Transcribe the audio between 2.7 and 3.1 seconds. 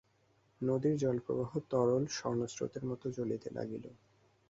মতো